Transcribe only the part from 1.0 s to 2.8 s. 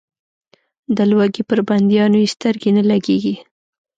لوږې پر بندیانو یې سترګې